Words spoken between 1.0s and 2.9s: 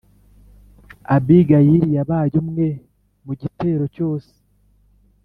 Abigayili yabaye umwe